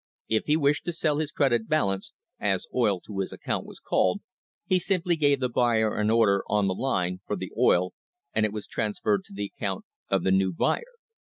If 0.27 0.45
he 0.45 0.57
wished 0.57 0.85
to 0.85 0.93
sell 0.93 1.19
his 1.19 1.31
"credit 1.31 1.67
balance," 1.67 2.11
as 2.39 2.65
oil 2.73 2.99
to 3.01 3.19
his 3.19 3.31
account 3.31 3.67
was 3.67 3.79
called, 3.79 4.21
he 4.65 4.79
sim 4.79 5.03
ply 5.03 5.13
gave 5.13 5.39
the 5.39 5.47
buyer 5.47 5.95
an 5.99 6.09
order 6.09 6.43
on 6.47 6.65
the 6.65 6.73
line 6.73 7.19
for 7.27 7.35
the 7.35 7.51
oil, 7.55 7.93
and 8.33 8.43
it 8.43 8.51
was 8.51 8.65
tranferred 8.65 9.23
to 9.25 9.33
the 9.33 9.51
account 9.55 9.85
of 10.09 10.23
the 10.23 10.31
new 10.31 10.53
buyer. 10.53 10.97